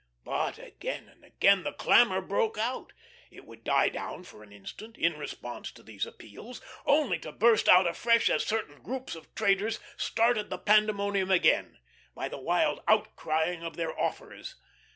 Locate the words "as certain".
8.27-8.81